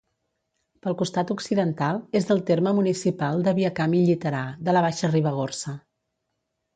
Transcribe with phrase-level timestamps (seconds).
[0.85, 5.75] Pel costat occidental, és del terme municipal de Viacamp i Lliterà, de la Baixa Ribagorça.